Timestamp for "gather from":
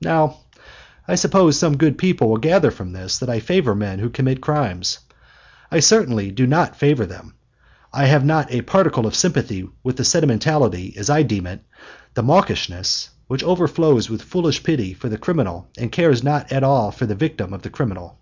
2.38-2.92